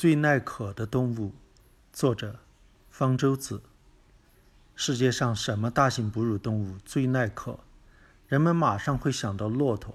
[0.00, 1.34] 最耐渴的动物，
[1.92, 2.38] 作者
[2.88, 3.60] 方舟子。
[4.74, 7.60] 世界上什么大型哺乳动物最耐渴？
[8.26, 9.94] 人们马上会想到骆驼。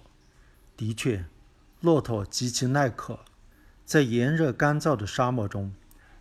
[0.78, 1.26] 的确，
[1.82, 3.22] 骆驼极其耐渴。
[3.84, 5.74] 在炎热干燥的沙漠中，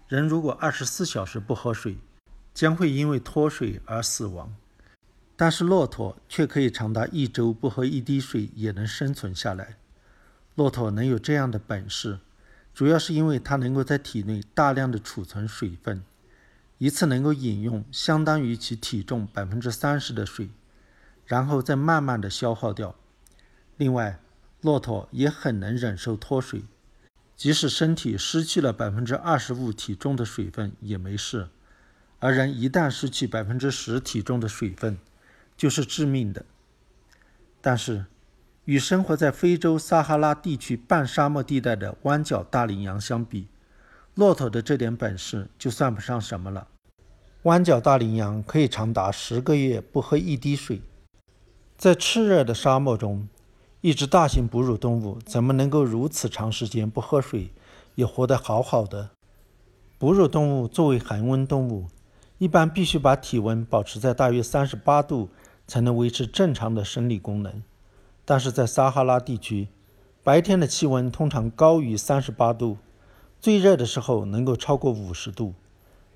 [0.09, 1.99] 人如果二十四小时不喝水，
[2.55, 4.57] 将会因为脱水而死亡。
[5.37, 9.77] 但是骆驼却可以长达一周不喝一滴水也能生存下来。
[10.55, 12.21] 骆驼能有这样的本事。
[12.75, 16.03] 主要是因为它能够在体内大量的储存水分，
[16.79, 20.51] 一次能够饮用相当于其体重百分之三十的水，
[21.25, 22.97] 然后再慢慢的消耗掉。
[23.77, 24.19] 另外，
[24.61, 26.65] 骆驼也很能忍受脱水，
[27.37, 31.49] 即使身体失去了百分之二十五体重的水分也没事，
[32.19, 34.99] 而人一旦失去百分之十体重的水分，
[35.57, 36.45] 就是致命的。
[37.61, 38.07] 但是。
[38.65, 43.49] 与生活在非洲撒哈拉地区半沙漠地带的弯角大羚羊相比，
[44.15, 46.69] 骆驼的这点本事就算不上什么了。
[47.43, 50.81] 弯角大羚羊可以长达十个月不喝一滴水，
[51.77, 53.29] 在炽热的沙漠中，
[53.83, 57.51] 一只大型哺乳动物怎么能够如此长时间不喝水，
[57.97, 59.11] 也活得好好的？
[59.99, 61.89] 哺乳动物作为恒温动物，
[62.39, 65.29] 一般必须把体温保持在大约三十八度，
[65.67, 67.63] 才能维持正常的生理功能。
[68.25, 69.69] 但是在撒哈拉地区，
[70.23, 72.79] 白天的气温通常高于三十八度，
[73.41, 75.55] 最热的时候能够超过五十度。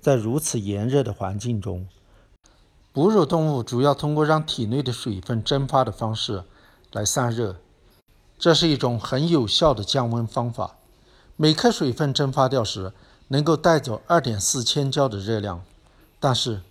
[0.01, 1.87] 在如此炎热的环境中，
[2.91, 6.43] 哺乳动物主要通过让体内的水分蒸发的方式
[6.91, 7.57] 来散热。
[8.37, 10.77] 这是一种很有效的降温方法。
[11.35, 12.93] 每克水分蒸发掉时，
[13.27, 15.61] 能够带走二点四千焦的热量。
[16.19, 16.61] 但是，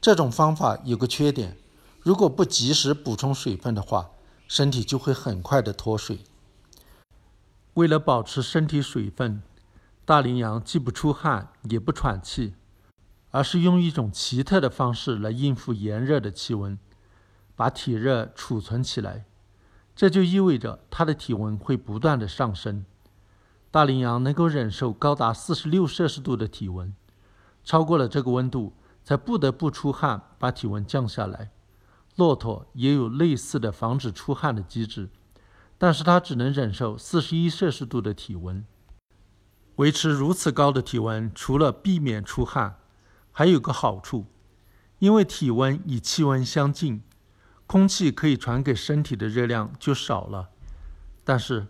[0.00, 1.56] 这种方法有个缺点：
[2.00, 4.10] 如果不及时补充水分的话，
[4.48, 6.20] 身体就会很快的脱水。
[7.74, 9.42] 为了保持身体水分，
[10.04, 12.54] 大羚羊既不出汗也不喘气，
[13.30, 16.76] 而是用一种奇特的方式来应付炎热的气温，
[17.54, 19.26] 把体热储存起来。
[19.94, 22.84] 这就意味着它的体温会不断的上升。
[23.70, 26.94] 大羚羊能够忍受高达四十六摄氏度的体温，
[27.62, 28.72] 超过了这个温度，
[29.04, 31.50] 才不得不出汗把体温降下来。
[32.18, 35.08] 骆驼也有类似的防止出汗的机制，
[35.78, 38.66] 但是它只能忍受四十一摄氏度的体温。
[39.76, 42.80] 维持如此高的体温，除了避免出汗，
[43.30, 44.26] 还有个好处，
[44.98, 47.04] 因为体温与气温相近，
[47.68, 50.48] 空气可以传给身体的热量就少了。
[51.22, 51.68] 但是，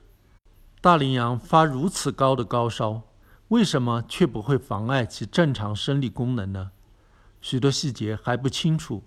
[0.81, 3.03] 大羚羊发如此高的高烧，
[3.49, 6.71] 为什么却不会妨碍其正常生理功能呢？
[7.43, 9.05] 许多细节还不清楚。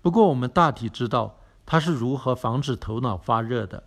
[0.00, 3.84] 不过，我们大体知道它是如何防止头脑发热的。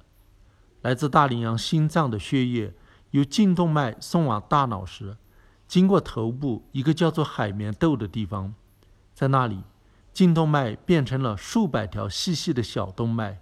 [0.82, 2.74] 来自大羚羊心脏的血液
[3.12, 5.18] 由颈动脉送往大脑时，
[5.68, 8.54] 经过头部一个叫做海绵窦的地方，
[9.14, 9.64] 在那里，
[10.12, 13.40] 颈动脉变成了数百条细细的小动脉。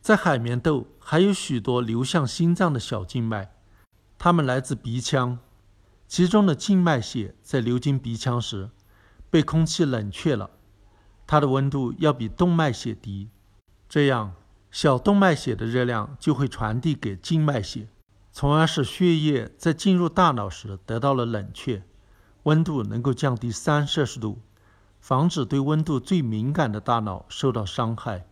[0.00, 3.52] 在海绵窦还有许多流向心脏的小静脉，
[4.16, 5.38] 它们来自鼻腔，
[6.06, 8.70] 其中的静脉血在流经鼻腔时，
[9.28, 10.50] 被空气冷却了。
[11.28, 13.28] 它的温度要比动脉血低，
[13.86, 14.32] 这样
[14.70, 17.86] 小动脉血的热量就会传递给静脉血，
[18.32, 21.82] 从而使血液在进入大脑时得到了冷却，
[22.44, 24.38] 温度能够降低三摄氏度，
[25.00, 28.26] 防止对温度最敏感的大脑受到伤害。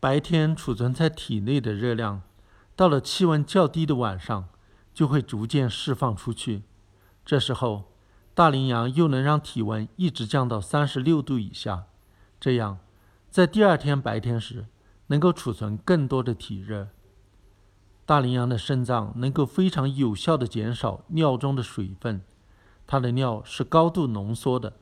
[0.00, 2.22] 白天储存在体内的热量，
[2.74, 4.48] 到了气温较低的晚上，
[4.92, 6.64] 就会逐渐释放出去。
[7.24, 7.92] 这时候，
[8.34, 11.84] 大羚羊又能让体温一直降到三十六度以下。
[12.44, 12.78] 这样，
[13.30, 14.66] 在第二天白天时，
[15.06, 16.88] 能够储存更多的体热。
[18.04, 22.20] 大羚羊的肾脏能够非常有效地减少尿中的水分，
[22.86, 24.74] 它的尿是高度浓缩的。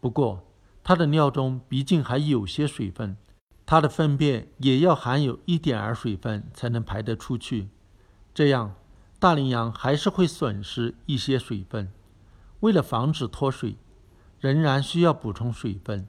[0.00, 0.42] 不过，
[0.82, 3.18] 它的尿中毕竟还有些水分，
[3.66, 7.68] 它的粪便也要含有一点儿水分才能排得出去。
[8.32, 8.74] 这样，
[9.18, 11.92] 大羚羊还是会损失一些水分。
[12.60, 13.76] 为了防止脱水，
[14.40, 16.08] 仍然需要补充水分。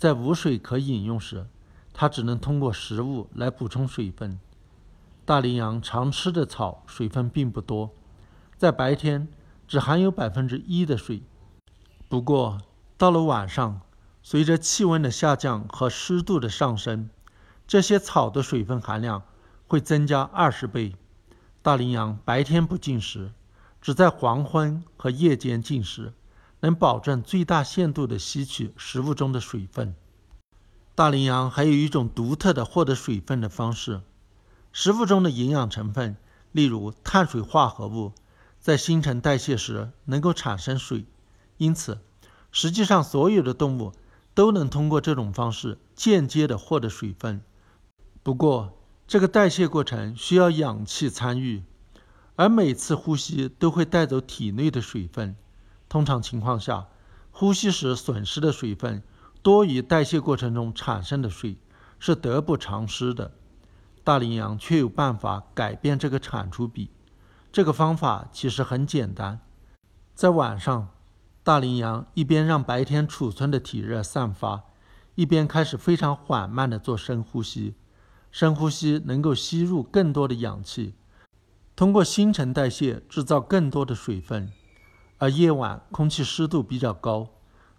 [0.00, 1.46] 在无水可饮用时，
[1.92, 4.40] 它只能通过食物来补充水分。
[5.26, 7.90] 大羚羊常吃的草水分并不多，
[8.56, 9.28] 在白天
[9.68, 11.22] 只含有百分之一的水。
[12.08, 12.62] 不过
[12.96, 13.82] 到了晚上，
[14.22, 17.10] 随着气温的下降和湿度的上升，
[17.66, 19.22] 这些草的水分含量
[19.68, 20.96] 会增加二十倍。
[21.60, 23.32] 大羚羊白天不进食，
[23.82, 26.14] 只在黄昏和夜间进食。
[26.60, 29.94] 能保证最大限度地吸取食物中的水分。
[30.94, 34.02] 大羚羊还有一种独特的获得水分的方式：
[34.72, 36.16] 食物中的营养成分，
[36.52, 38.12] 例如碳水化合物，
[38.58, 41.06] 在新陈代谢时能够产生水，
[41.56, 41.98] 因此，
[42.52, 43.92] 实际上所有的动物
[44.34, 47.40] 都能通过这种方式间接的获得水分。
[48.22, 51.62] 不过，这个代谢过程需要氧气参与，
[52.36, 55.34] 而每次呼吸都会带走体内的水分。
[55.90, 56.86] 通常情况下，
[57.32, 59.02] 呼吸时损失的水分
[59.42, 61.58] 多于代谢过程中产生的水，
[61.98, 63.32] 是得不偿失的。
[64.04, 66.90] 大羚羊却有办法改变这个产出比。
[67.50, 69.40] 这个方法其实很简单，
[70.14, 70.90] 在晚上，
[71.42, 74.62] 大羚羊一边让白天储存的体热散发，
[75.16, 77.74] 一边开始非常缓慢地做深呼吸。
[78.30, 80.94] 深呼吸能够吸入更多的氧气，
[81.74, 84.52] 通过新陈代谢制造更多的水分。
[85.20, 87.28] 而夜晚空气湿度比较高，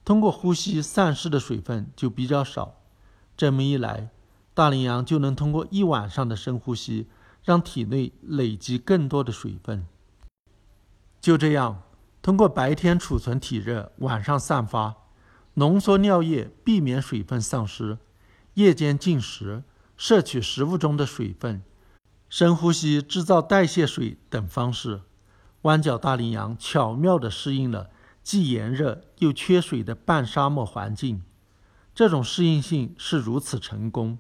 [0.06, 2.76] 通过呼吸散失的水分就比较少。
[3.36, 4.12] 这么一来，
[4.54, 7.08] 大羚羊就能通过一晚上的深呼吸，
[7.44, 9.88] 让体内累积更多的水分。
[11.20, 11.82] 就这样，
[12.22, 14.96] 通过白天储存体热，晚上散发，
[15.56, 17.98] 浓缩尿液，避免水分丧失；
[18.54, 19.64] 夜间进食。
[19.98, 21.62] 摄取食物中的水分，
[22.28, 25.02] 深呼吸制造代谢水等方式，
[25.64, 27.90] 弯角大羚羊巧妙地适应了
[28.24, 31.24] 既炎热又缺水的半沙漠环境。
[31.94, 34.18] 这种适应性是如此成功，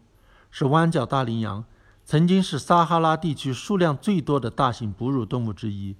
[0.50, 1.66] 使弯角大羚羊
[2.04, 5.96] 曾经是撒哈拉地区数量最多的大型哺乳动物之一，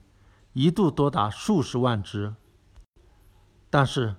[0.54, 2.36] 一度多达数十万只。
[3.70, 4.18] 但是，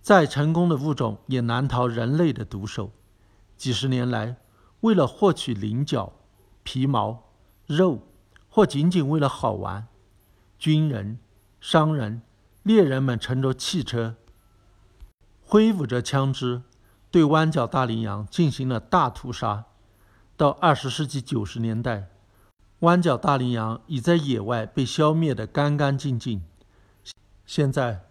[0.00, 2.92] 再成功的物种也难逃人类的毒手。
[3.56, 4.36] 几十年来，
[4.80, 6.14] 为了获取鳞角、
[6.62, 7.24] 皮毛、
[7.66, 8.00] 肉，
[8.48, 9.86] 或仅仅为了好玩，
[10.58, 11.18] 军人、
[11.60, 12.22] 商人、
[12.62, 14.16] 猎人们乘着汽车，
[15.44, 16.62] 挥舞着枪支，
[17.10, 19.64] 对弯角大羚羊进行了大屠杀。
[20.36, 22.08] 到二十世纪九十年代，
[22.80, 26.42] 弯角大羚羊已在野外被消灭得干干净净，
[27.46, 28.02] 现在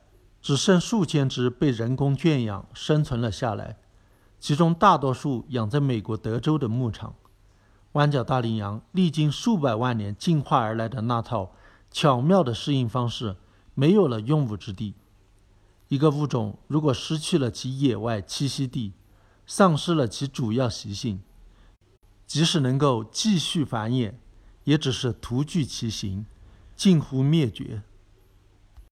[0.42, 3.78] 只剩数千只被人工圈养生存了下来。
[4.40, 7.16] 其中大多数养在美国德州的牧场。
[7.94, 11.56] 弯角大羚羊历经数百万年进化而来的那套
[11.98, 13.38] 巧妙的适应方式，
[13.74, 14.96] 没有了用武之地。
[15.88, 18.92] 一个物种如果失去了其野外栖息地，
[19.48, 21.22] 丧失了其主要习性，
[22.28, 24.16] 即使能够继续繁衍，
[24.66, 26.26] 也只是徒具其形，
[26.76, 27.82] 近乎灭绝。